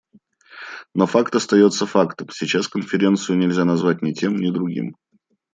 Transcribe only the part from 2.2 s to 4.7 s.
сейчас Конференцию нельзя назвать ни тем, ни